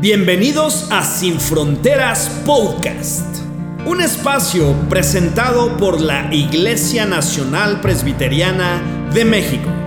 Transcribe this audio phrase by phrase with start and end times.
[0.00, 3.26] Bienvenidos a Sin Fronteras Podcast,
[3.84, 8.80] un espacio presentado por la Iglesia Nacional Presbiteriana
[9.12, 9.77] de México.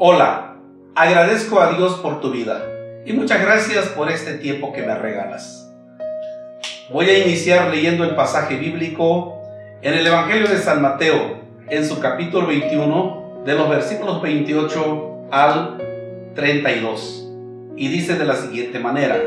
[0.00, 0.54] Hola,
[0.94, 2.64] agradezco a Dios por tu vida
[3.04, 5.68] y muchas gracias por este tiempo que me regalas.
[6.88, 9.42] Voy a iniciar leyendo el pasaje bíblico
[9.82, 15.78] en el Evangelio de San Mateo, en su capítulo 21, de los versículos 28 al
[16.36, 17.28] 32.
[17.74, 19.20] Y dice de la siguiente manera,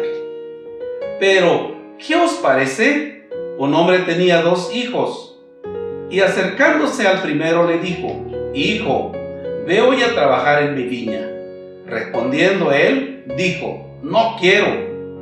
[1.19, 3.27] pero, ¿qué os parece?
[3.57, 5.37] Un hombre tenía dos hijos,
[6.09, 9.11] y acercándose al primero le dijo, Hijo,
[9.65, 11.27] ve hoy a trabajar en mi viña.
[11.85, 14.67] Respondiendo él, dijo, no quiero.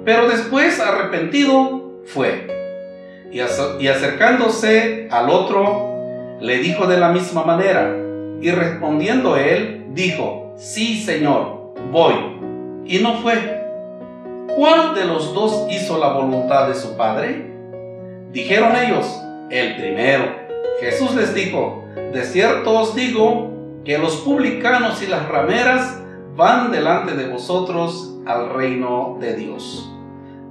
[0.05, 2.47] Pero después, arrepentido, fue.
[3.31, 3.39] Y,
[3.87, 7.95] acercándose al otro, le dijo de la misma manera.
[8.41, 12.13] Y respondiendo él, dijo, sí, Señor, voy.
[12.85, 13.59] Y no fue.
[14.55, 17.45] ¿Cuál de los dos hizo la voluntad de su padre?
[18.31, 19.05] Dijeron ellos,
[19.49, 20.25] el primero.
[20.81, 26.01] Jesús les dijo, de cierto os digo que los publicanos y las rameras
[26.35, 29.89] van delante de vosotros al reino de Dios.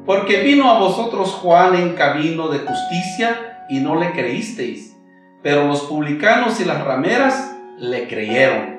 [0.05, 4.97] Porque vino a vosotros Juan en camino de justicia y no le creísteis,
[5.43, 8.78] pero los publicanos y las rameras le creyeron.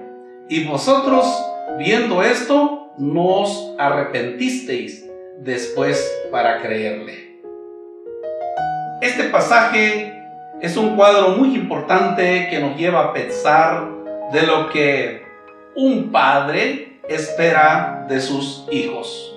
[0.49, 1.25] Y vosotros,
[1.77, 5.05] viendo esto, no os arrepentisteis
[5.39, 7.41] después para creerle.
[9.01, 10.13] Este pasaje
[10.61, 13.98] es un cuadro muy importante que nos lleva a pensar
[14.31, 15.25] de lo que
[15.75, 19.35] un padre espera de sus hijos.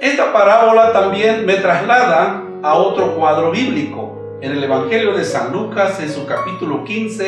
[0.00, 4.38] Esta parábola también me traslada a otro cuadro bíblico.
[4.40, 7.24] En el Evangelio de San Lucas, en su capítulo 15,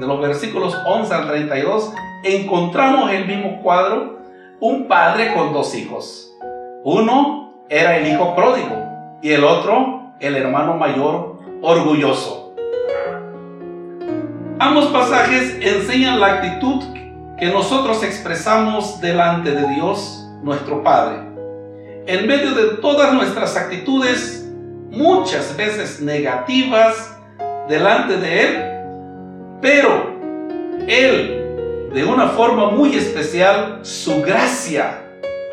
[0.00, 1.92] de los versículos 11 al 32,
[2.24, 4.18] encontramos el mismo cuadro,
[4.58, 6.36] un padre con dos hijos.
[6.84, 12.39] Uno era el hijo pródigo y el otro el hermano mayor orgulloso.
[14.60, 16.84] Ambos pasajes enseñan la actitud
[17.38, 21.16] que nosotros expresamos delante de Dios, nuestro Padre.
[22.06, 24.46] En medio de todas nuestras actitudes,
[24.90, 27.16] muchas veces negativas,
[27.70, 30.18] delante de Él, pero
[30.86, 35.00] Él, de una forma muy especial, su gracia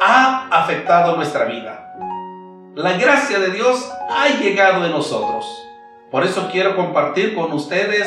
[0.01, 1.95] ha afectado nuestra vida.
[2.75, 5.45] La gracia de Dios ha llegado en nosotros.
[6.12, 8.06] Por eso quiero compartir con ustedes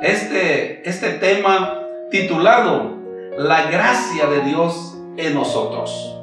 [0.00, 2.96] este, este tema titulado
[3.38, 6.14] La gracia de Dios en nosotros.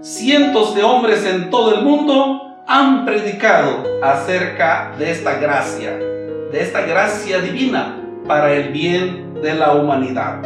[0.00, 6.82] Cientos de hombres en todo el mundo han predicado acerca de esta gracia, de esta
[6.82, 10.42] gracia divina para el bien de la humanidad.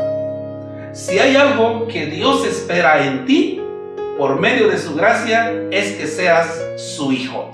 [0.93, 3.61] Si hay algo que Dios espera en ti,
[4.17, 7.51] por medio de su gracia, es que seas su hijo.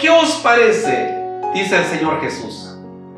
[0.00, 1.14] ¿Qué os parece?
[1.54, 2.67] Dice el Señor Jesús.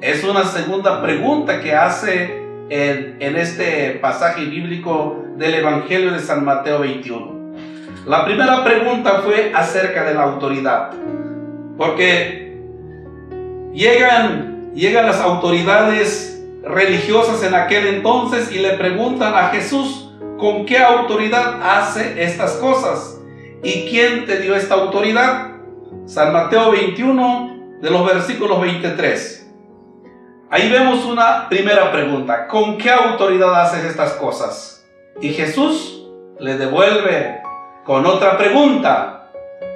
[0.01, 6.79] Es una segunda pregunta que hace en, este pasaje bíblico del Evangelio de San Mateo
[6.81, 7.55] 21.
[8.07, 10.93] La primera pregunta fue acerca de la autoridad,
[11.77, 12.57] porque
[13.75, 20.79] llegan, llegan las autoridades religiosas en aquel entonces y le preguntan a Jesús, ¿con qué
[20.79, 23.21] autoridad hace estas cosas?
[23.63, 25.57] ¿Y quién te dio esta autoridad?
[26.07, 29.40] San Mateo 21, de los versículos 23.
[30.53, 32.49] Ahí vemos una primera pregunta.
[32.49, 34.85] ¿Con qué autoridad haces estas cosas?
[35.21, 36.05] Y Jesús
[36.41, 37.41] le devuelve
[37.85, 39.31] con otra pregunta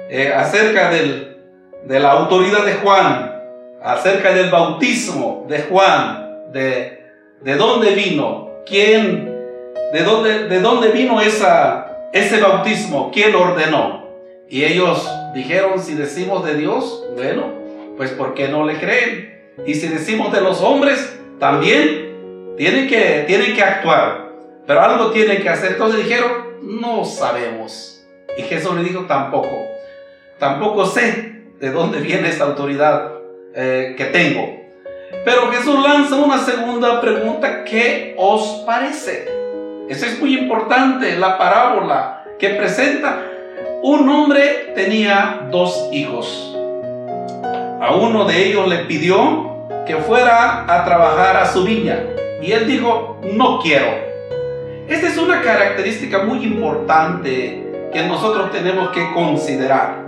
[0.09, 1.37] eh, acerca del,
[1.85, 3.41] de la autoridad de Juan,
[3.81, 7.05] acerca del bautismo de Juan, de,
[7.39, 9.33] de dónde vino, quién,
[9.93, 14.09] de dónde, de dónde vino esa, ese bautismo, quién ordenó.
[14.49, 17.45] Y ellos dijeron, si decimos de Dios, bueno,
[17.95, 19.34] pues ¿por qué no le creen?
[19.65, 24.31] Y si decimos de los hombres, también tienen que, tienen que actuar.
[24.65, 25.73] Pero algo tienen que hacer.
[25.73, 26.31] Entonces dijeron,
[26.61, 28.05] no sabemos.
[28.37, 29.49] Y Jesús le dijo, tampoco.
[30.39, 33.11] Tampoco sé de dónde viene esta autoridad
[33.53, 34.65] eh, que tengo.
[35.23, 37.63] Pero Jesús lanza una segunda pregunta.
[37.63, 39.27] ¿Qué os parece?
[39.87, 41.17] Eso es muy importante.
[41.17, 43.21] La parábola que presenta.
[43.81, 46.54] Un hombre tenía dos hijos.
[47.81, 51.99] A uno de ellos le pidió que fuera a trabajar a su viña
[52.41, 53.87] y él dijo, no quiero.
[54.87, 60.05] Esta es una característica muy importante que nosotros tenemos que considerar.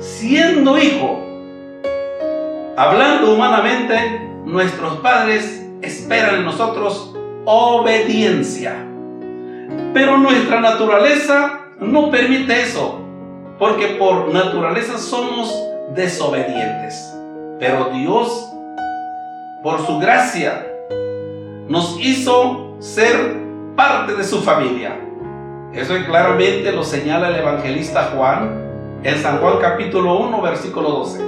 [0.00, 1.20] Siendo hijo,
[2.76, 7.14] hablando humanamente, nuestros padres esperan en nosotros
[7.44, 8.74] obediencia.
[9.94, 13.00] Pero nuestra naturaleza no permite eso,
[13.58, 17.14] porque por naturaleza somos desobedientes.
[17.58, 18.52] Pero Dios,
[19.62, 20.66] por su gracia,
[21.68, 23.36] nos hizo ser
[23.76, 24.98] parte de su familia.
[25.72, 28.70] Eso claramente lo señala el evangelista Juan
[29.02, 31.24] en San Juan capítulo 1 versículo 12.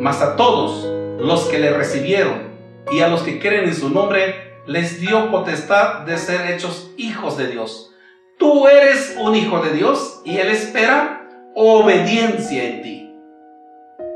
[0.00, 0.84] Mas a todos
[1.18, 2.54] los que le recibieron
[2.90, 7.36] y a los que creen en su nombre, les dio potestad de ser hechos hijos
[7.36, 7.92] de Dios.
[8.38, 13.03] Tú eres un hijo de Dios y Él espera obediencia en ti.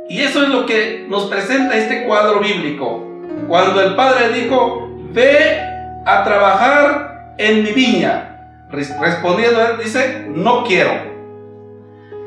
[0.08, 3.06] Y eso es lo que nos presenta este cuadro bíblico.
[3.46, 5.60] Cuando el padre dijo, ve
[6.06, 10.92] a trabajar en mi viña, respondiendo él dice, no quiero.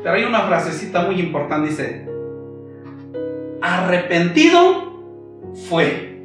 [0.02, 2.08] Pero hay una frasecita muy importante, dice,
[3.60, 4.92] arrepentido
[5.68, 6.20] fue.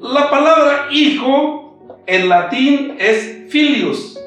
[0.00, 4.18] La palabra hijo en latín es filius,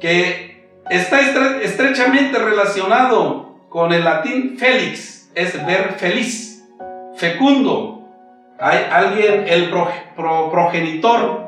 [0.00, 1.20] que está
[1.60, 6.62] estrechamente relacionado con el latín felix, es ver feliz,
[7.16, 8.06] fecundo.
[8.60, 9.70] Hay alguien, el
[10.14, 11.40] progenitor,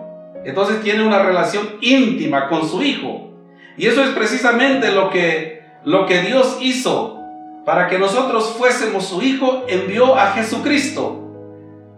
[0.46, 3.30] entonces tiene una relación íntima con su hijo.
[3.76, 7.20] Y eso es precisamente lo que, lo que Dios hizo
[7.66, 11.20] para que nosotros fuésemos su hijo, envió a Jesucristo.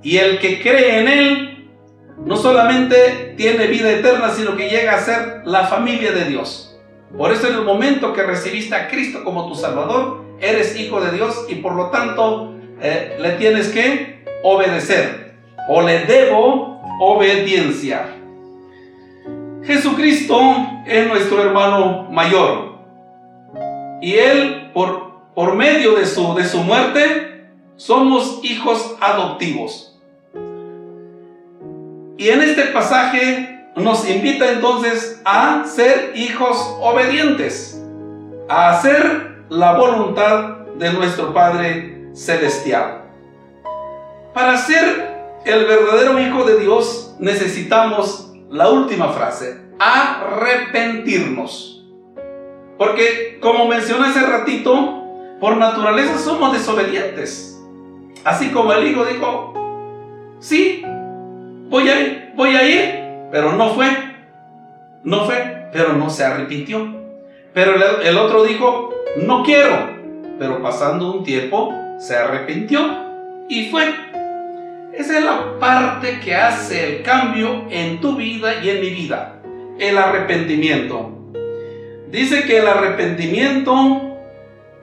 [0.02, 1.68] Y el que cree en él
[2.18, 6.66] no solamente tiene vida eterna, sino que llega a ser la familia de Dios.
[7.17, 11.13] Por eso en el momento que recibiste a Cristo como tu Salvador, eres hijo de
[11.13, 15.35] Dios y por lo tanto eh, le tienes que obedecer
[15.69, 18.07] o le debo obediencia.
[19.65, 20.41] Jesucristo
[20.87, 22.77] es nuestro hermano mayor
[24.01, 27.47] y Él por, por medio de su, de su muerte
[27.77, 29.99] somos hijos adoptivos.
[32.19, 37.80] Y en este pasaje nos invita entonces a ser hijos obedientes,
[38.49, 43.02] a hacer la voluntad de nuestro Padre Celestial.
[44.33, 45.14] Para ser
[45.45, 51.85] el verdadero Hijo de Dios necesitamos la última frase, arrepentirnos.
[52.78, 55.02] Porque como mencioné hace ratito,
[55.38, 57.62] por naturaleza somos desobedientes.
[58.25, 59.52] Así como el hijo dijo,
[60.40, 60.83] sí,
[61.68, 63.06] voy a ir, voy a ir,
[63.37, 63.87] pero no fue.
[65.05, 66.88] No fue, pero no se arrepintió.
[67.52, 69.90] Pero el, otro dijo, no quiero,
[70.38, 72.81] pero pasando un tiempo se arrepintió
[73.47, 73.95] y fue.
[74.95, 79.35] Esa es la parte que hace el cambio en tu vida y en mi vida,
[79.78, 81.12] el arrepentimiento.
[82.11, 84.16] Dice que el arrepentimiento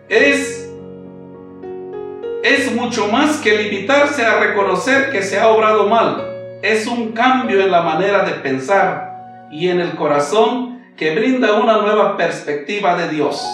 [0.09, 0.71] es,
[2.43, 6.32] es mucho más que limitarse a reconocer que se ha obrado mal.
[6.63, 11.81] Es un cambio en la manera de pensar y en el corazón que brinda una
[11.81, 13.45] nueva perspectiva de Dios.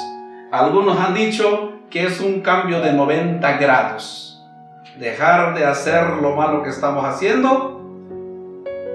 [0.52, 4.46] Algunos han dicho que es un cambio de 90 grados.
[5.00, 7.82] Dejar de hacer lo malo que estamos haciendo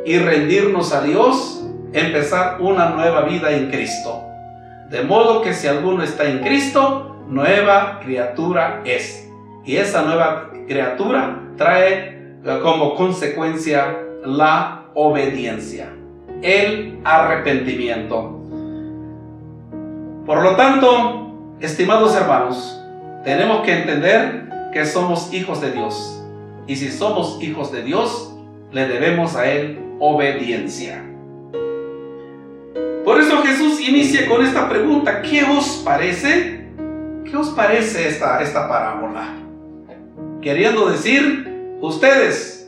[0.06, 4.22] y rendirnos a Dios, empezar una nueva vida en Cristo.
[4.90, 9.28] De modo que si alguno está en Cristo, nueva criatura es.
[9.64, 15.92] Y esa nueva criatura trae eh, como consecuencia la obediencia,
[16.42, 18.40] el arrepentimiento.
[20.24, 22.80] Por lo tanto, estimados hermanos,
[23.22, 26.22] tenemos que entender que somos hijos de Dios.
[26.66, 28.34] Y si somos hijos de Dios,
[28.72, 31.04] le debemos a Él obediencia.
[33.04, 36.64] Por eso Jesús inicia con esta pregunta, ¿qué os parece?
[37.30, 39.34] ¿Qué os parece esta, esta parábola?
[40.40, 42.63] Queriendo decir, ustedes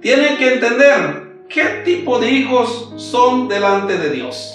[0.00, 4.54] tienen que entender qué tipo de hijos son delante de Dios.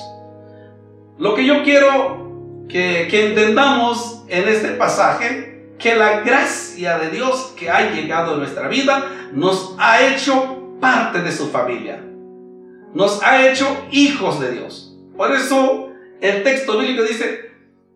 [1.17, 7.69] Lo que yo quiero que, entendamos en este pasaje, que la gracia de Dios que
[7.69, 12.03] ha llegado a nuestra vida nos ha hecho parte de su familia
[12.93, 14.95] nos ha hecho hijos de Dios.
[15.17, 15.89] Por eso
[16.21, 17.51] el texto bíblico dice,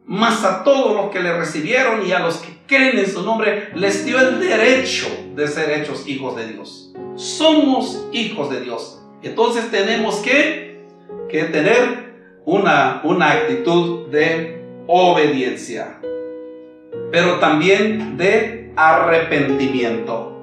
[0.05, 3.69] mas a todos los que le recibieron y a los que creen en su nombre,
[3.75, 6.93] les dio el derecho de ser hechos hijos de Dios.
[7.17, 9.01] Somos hijos de Dios.
[9.23, 10.85] Entonces tenemos que,
[11.29, 12.13] que tener
[12.45, 15.99] una, una actitud de obediencia,
[17.11, 20.37] pero también de arrepentimiento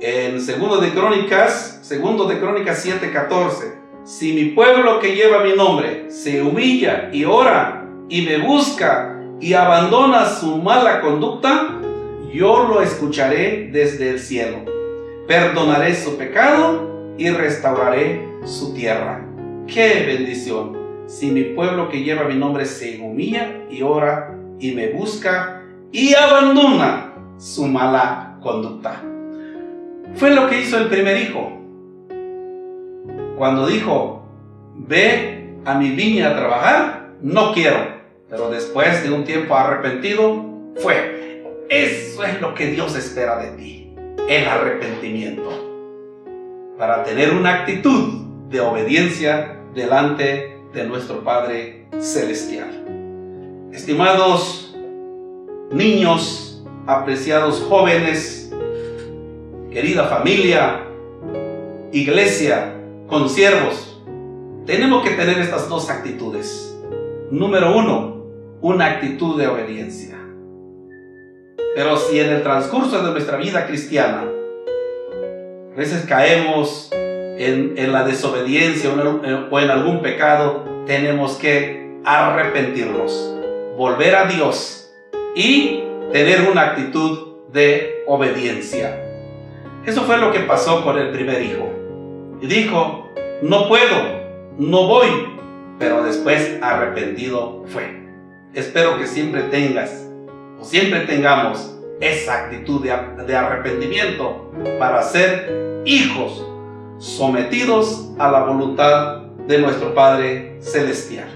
[0.00, 3.74] en segundo de Crónicas, segundo de Crónicas 7:14.
[4.04, 9.52] Si mi pueblo que lleva mi nombre se humilla y ora y me busca y
[9.52, 11.78] abandona su mala conducta,
[12.32, 14.69] yo lo escucharé desde el cielo.
[15.30, 19.24] Perdonaré su pecado y restauraré su tierra.
[19.68, 20.76] ¡Qué bendición!
[21.06, 26.14] Si mi pueblo que lleva mi nombre se humilla y ora y me busca y
[26.14, 29.00] abandona su mala conducta.
[30.16, 31.52] Fue lo que hizo el primer hijo.
[33.36, 34.24] Cuando dijo,
[34.74, 37.78] ve a mi viña a trabajar, no quiero.
[38.28, 40.44] Pero después de un tiempo arrepentido,
[40.82, 41.44] fue.
[41.68, 43.79] Eso es lo que Dios espera de ti,
[44.28, 45.50] el arrepentimiento.
[46.78, 52.84] Para tener una actitud de obediencia delante de nuestro Padre Celestial.
[53.72, 54.74] Estimados
[55.72, 58.52] niños, apreciados jóvenes,
[59.70, 60.84] querida familia,
[61.92, 62.74] iglesia,
[63.06, 64.02] consiervos,
[64.66, 66.78] tenemos que tener estas dos actitudes.
[67.30, 68.24] Número uno,
[68.60, 70.19] una actitud de obediencia.
[71.74, 74.24] Pero si en el transcurso de nuestra vida cristiana,
[75.72, 83.36] a veces caemos en, la desobediencia o en algún pecado, tenemos que arrepentirnos,
[83.76, 84.90] volver a Dios
[85.34, 89.00] y tener una actitud de obediencia.
[89.86, 91.68] Eso fue lo que pasó con el primer hijo.
[92.42, 93.08] Y dijo,
[93.42, 93.96] no puedo,
[94.58, 95.08] no voy,
[95.78, 98.00] pero después arrepentido fue.
[98.54, 100.09] Espero que siempre tengas
[100.62, 106.46] siempre tengamos esa actitud de, arrepentimiento para ser hijos
[106.98, 111.28] sometidos a la voluntad de nuestro Padre Celestial.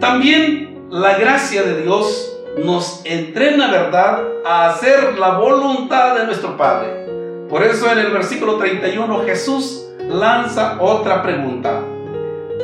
[0.00, 2.30] También la gracia de Dios
[2.64, 7.04] nos entrena, ¿verdad?, a hacer la voluntad de nuestro Padre.
[7.48, 11.80] Por eso en el versículo 31 Jesús lanza otra pregunta.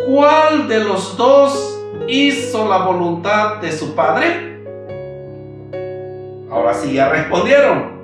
[0.07, 4.50] ¿Cuál de los dos hizo la voluntad de su Padre?
[6.51, 8.01] Ahora sí ya respondieron.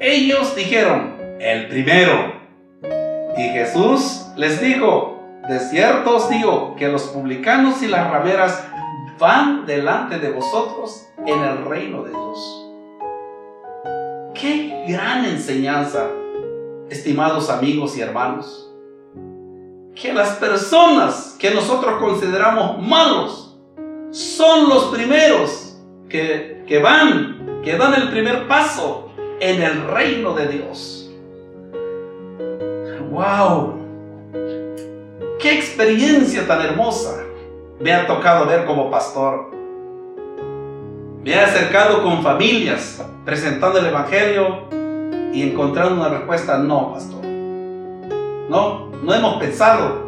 [0.00, 2.34] Ellos dijeron, el primero.
[3.36, 8.66] Y Jesús les dijo, de cierto os digo que los publicanos y las rameras
[9.18, 12.66] van delante de vosotros en el reino de Dios.
[14.34, 16.08] Qué gran enseñanza
[16.88, 18.72] estimados amigos y hermanos,
[19.94, 23.58] que las personas que nosotros consideramos malos
[24.10, 30.48] son los primeros que, que van, que dan el primer paso en el reino de
[30.48, 31.10] Dios.
[33.10, 33.74] ¡Wow!
[35.38, 37.24] ¡Qué experiencia tan hermosa
[37.78, 39.50] me ha tocado ver como pastor!
[41.22, 44.64] Me he acercado con familias presentando el Evangelio
[45.32, 47.24] y encontrando una respuesta, no, pastor.
[47.24, 50.06] No, no hemos pensado,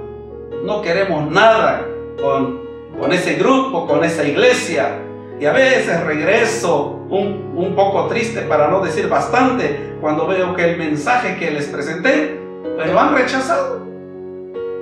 [0.65, 1.87] no queremos nada
[2.21, 2.61] con,
[2.99, 5.02] con ese grupo, con esa iglesia.
[5.43, 10.71] Y a veces regreso un, un poco triste, para no decir bastante, cuando veo que
[10.71, 12.39] el mensaje que les presenté,
[12.77, 13.85] pues lo han rechazado,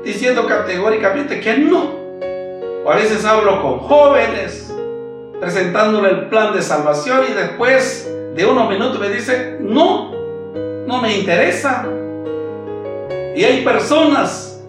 [0.04, 1.94] diciendo categóricamente que no.
[2.84, 4.70] O a veces hablo con jóvenes
[5.40, 10.12] presentándole el plan de salvación y después de unos minutos me dice, no,
[10.86, 11.86] no me interesa.
[13.34, 14.62] Y hay personas,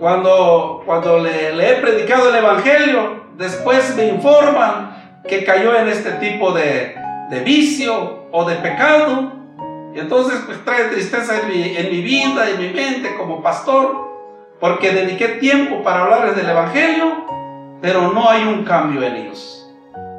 [0.00, 6.52] cuando, cuando le, he predicado el Evangelio, después me informan que cayó en este tipo
[6.52, 6.94] de,
[7.30, 9.32] de vicio o de pecado.
[9.94, 14.10] Y entonces pues trae tristeza en mi, en mi vida, en mi mente como pastor,
[14.58, 17.32] porque dediqué tiempo para hablarles del Evangelio
[17.82, 19.68] pero no hay un cambio en ellos.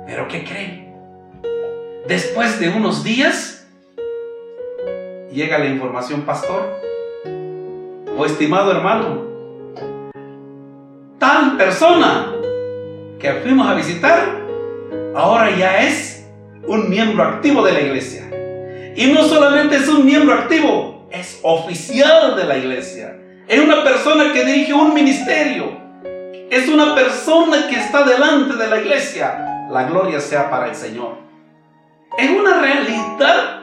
[0.05, 0.93] ¿Pero qué creen?
[2.05, 3.65] Después de unos días,
[5.32, 6.62] llega la información, pastor,
[8.17, 9.24] o estimado hermano,
[11.17, 12.32] tal persona
[13.24, 14.20] que fuimos a visitar,
[15.15, 16.27] ahora ya es
[16.68, 18.30] un miembro activo de la iglesia.
[18.96, 23.18] Y no solamente es un miembro activo, es oficial de la iglesia.
[23.48, 25.84] Es una persona que dirige un ministerio
[26.53, 29.68] es una persona que está delante de la iglesia.
[29.72, 31.18] La gloria sea para el Señor.
[32.15, 33.62] Es una realidad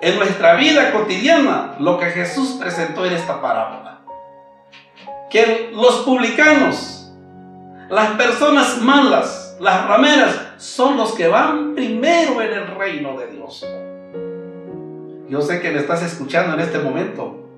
[0.00, 4.02] en nuestra vida cotidiana lo que Jesús presentó en esta parábola.
[5.28, 6.99] Que los publicanos,
[7.90, 13.66] las personas malas, las rameras, son los que van primero en el reino de Dios.
[15.28, 17.48] Yo sé que me estás escuchando en este momento.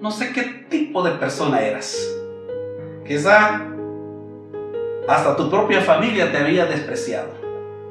[0.00, 1.96] No sé qué tipo de persona eras.
[3.06, 3.62] Quizá
[5.08, 7.28] hasta tu propia familia te había despreciado.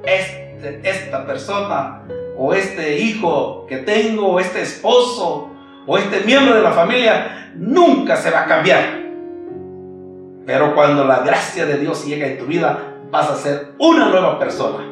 [0.04, 2.04] Este, esta persona
[2.38, 5.50] o este hijo que tengo, o este esposo
[5.86, 9.09] o este miembro de la familia nunca se va a cambiar.
[10.50, 14.40] Pero cuando la gracia de Dios llega en tu vida, vas a ser una nueva
[14.40, 14.84] persona.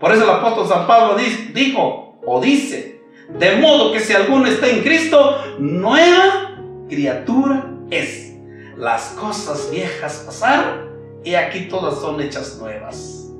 [0.00, 1.16] Por eso el apóstol San Pablo
[1.54, 6.58] dijo o dice, de modo que si alguno está en Cristo, nueva
[6.88, 8.34] criatura es
[8.76, 10.88] las cosas viejas pasaron
[11.22, 13.30] y aquí todas son hechas nuevas.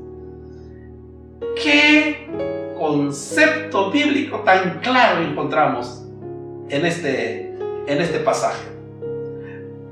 [1.60, 2.28] ¿Qué
[2.78, 6.04] concepto bíblico tan claro encontramos
[6.68, 7.52] en este,
[7.88, 8.62] en este pasaje?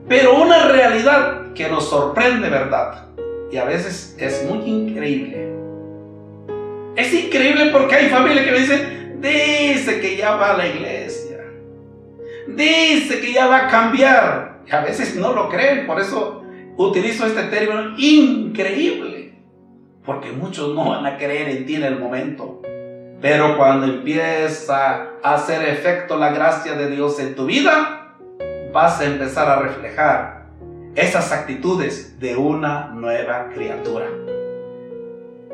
[0.08, 3.06] Pero una realidad que nos sorprende, ¿verdad?
[3.50, 5.52] Y a veces es muy increíble.
[6.96, 11.38] Es increíble porque hay familias que me dicen, dice que ya va a la iglesia.
[12.48, 16.42] Dice que ya va a cambiar a veces no lo creen, por eso
[16.76, 19.34] utilizo este término increíble,
[20.04, 22.62] porque muchos no van a creer en ti en el momento.
[23.20, 28.16] Pero cuando empieza a hacer efecto la gracia de Dios en tu vida,
[28.72, 30.35] vas a empezar a reflejar
[30.96, 34.06] esas actitudes de una nueva criatura.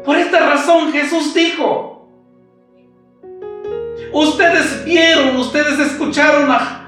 [0.04, 2.08] Por esta razón Jesús dijo,
[4.12, 6.78] ustedes vieron, ustedes escucharon a,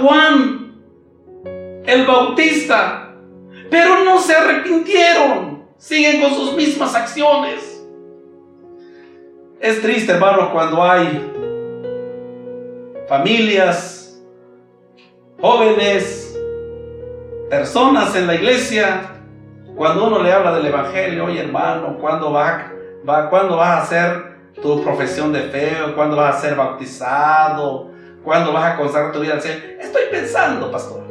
[0.00, 0.72] Juan
[1.84, 3.16] el Bautista,
[3.68, 7.84] pero no se arrepintieron, siguen con sus mismas acciones.
[9.60, 11.32] Es triste, hermanos, cuando hay
[13.08, 14.22] familias,
[15.40, 16.23] jóvenes,
[17.48, 19.02] personas en la iglesia,
[19.76, 22.70] cuando uno le habla del Evangelio, oye hermano, ¿cuándo, va,
[23.08, 25.76] va, ¿cuándo vas a hacer tu profesión de fe?
[25.94, 27.90] ¿Cuándo vas a ser bautizado?
[28.22, 29.58] ¿Cuándo vas a consagrar tu vida al Señor?
[29.80, 31.02] Estoy pensando, pastor.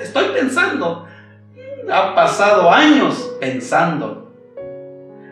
[0.00, 1.06] Estoy pensando.
[1.90, 4.32] Ha pasado años pensando.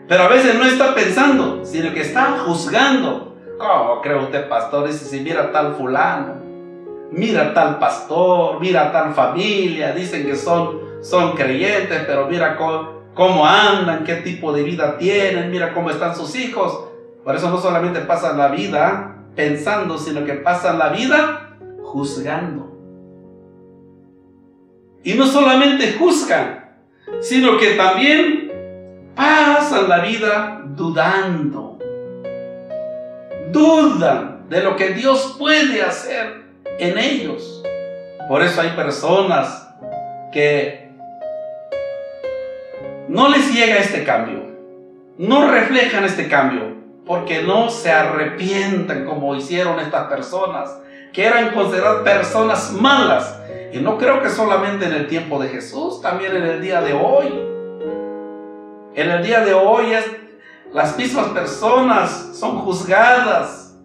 [0.07, 3.35] Pero a veces no está pensando, sino que está juzgando.
[3.57, 4.87] ¿Cómo cree usted, pastor?
[4.87, 6.42] Dice, si mira tal fulano,
[7.13, 13.45] mira tal pastor, mira tal familia, dicen que son, son creyentes, pero mira cómo, cómo
[13.45, 16.85] andan, qué tipo de vida tienen, mira cómo están sus hijos.
[17.23, 22.71] Por eso no solamente pasan la vida pensando, sino que pasan la vida juzgando.
[25.03, 26.77] Y no solamente juzgan,
[27.21, 31.77] sino que también pasan la vida dudando.
[33.51, 34.31] Dudan.
[34.49, 36.42] de lo que Dios puede hacer
[36.79, 37.63] en ellos.
[38.27, 39.69] Por eso hay personas
[40.31, 40.91] que
[43.07, 44.43] no les llega este cambio,
[45.17, 46.73] no reflejan este cambio,
[47.05, 50.79] porque no se arrepientan como hicieron estas personas,
[51.11, 53.39] que eran consideradas personas malas.
[53.71, 56.93] Y no creo que solamente en el tiempo de Jesús, también en el día de
[56.93, 57.27] hoy.
[58.95, 60.05] En el día de hoy es,
[60.71, 63.75] las mismas personas son juzgadas.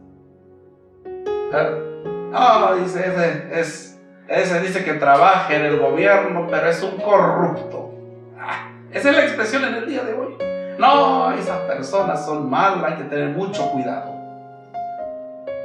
[2.32, 7.94] Ah, dice, ese, es, ese dice que trabaja en el gobierno, pero es un corrupto.
[8.38, 10.36] Ah, esa es la expresión en el día de hoy.
[10.78, 14.14] No, esas personas son malas, hay que tener mucho cuidado.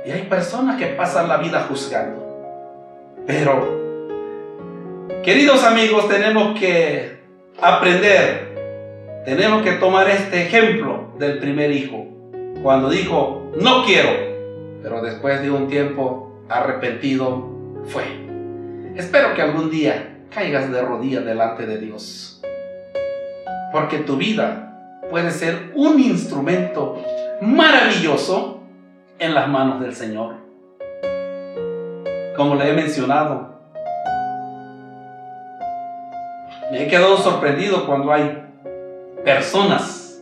[0.05, 2.23] Y hay personas que pasan la vida juzgando.
[3.27, 3.81] Pero,
[5.23, 7.21] queridos amigos, tenemos que
[7.61, 12.05] aprender, tenemos que tomar este ejemplo del primer hijo,
[12.61, 14.09] cuando dijo, no quiero,
[14.81, 16.22] pero después de un tiempo
[16.53, 17.49] arrepentido
[17.85, 18.03] fue.
[18.95, 22.41] Espero que algún día caigas de rodillas delante de Dios,
[23.71, 27.01] porque tu vida puede ser un instrumento
[27.41, 28.61] maravilloso
[29.19, 30.35] en las manos del Señor.
[32.35, 33.59] Como le he mencionado,
[36.71, 38.43] me he quedado sorprendido cuando hay
[39.23, 40.21] personas,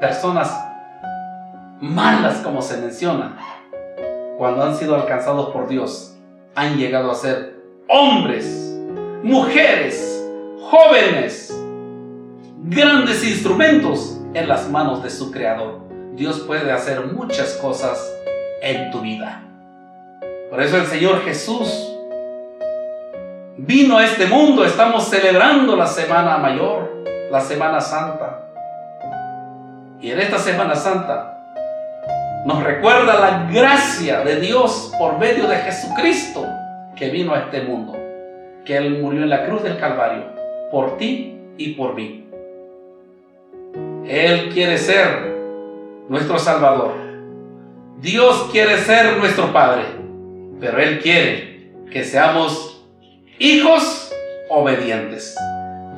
[0.00, 0.64] personas
[1.80, 3.38] malas como se menciona,
[4.38, 6.14] cuando han sido alcanzados por Dios,
[6.54, 7.56] han llegado a ser
[7.88, 8.46] hombres,
[9.24, 10.24] mujeres,
[10.70, 11.52] jóvenes,
[12.62, 15.80] grandes instrumentos en las manos de su Creador.
[16.14, 18.00] Dios puede hacer muchas cosas
[18.62, 19.42] en tu vida.
[20.50, 21.92] Por eso el Señor Jesús
[23.56, 24.64] vino a este mundo.
[24.64, 28.48] Estamos celebrando la Semana Mayor, la Semana Santa.
[30.00, 31.37] Y en esta Semana Santa
[32.48, 36.46] nos recuerda la gracia de Dios por medio de Jesucristo
[36.96, 37.92] que vino a este mundo,
[38.64, 40.24] que Él murió en la cruz del Calvario
[40.70, 42.26] por ti y por mí.
[44.06, 45.36] Él quiere ser
[46.08, 46.94] nuestro Salvador.
[48.00, 49.82] Dios quiere ser nuestro Padre,
[50.58, 52.82] pero Él quiere que seamos
[53.38, 54.10] hijos
[54.48, 55.36] obedientes,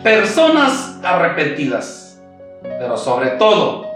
[0.02, 2.20] personas arrepentidas,
[2.60, 3.88] pero sobre todo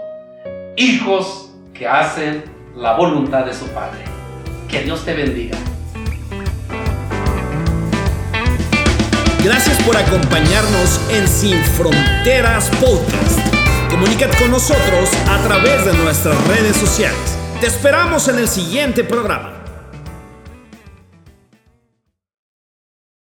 [0.77, 1.44] hijos
[1.77, 4.05] que hacen la voluntad de su Padre.
[4.69, 5.57] Que Dios te bendiga.
[9.43, 13.39] Gracias por acompañarnos en Sin Fronteras Podcast.
[13.89, 17.37] Comunícate con nosotros a través de nuestras redes sociales.
[17.59, 19.54] Te esperamos en el siguiente programa.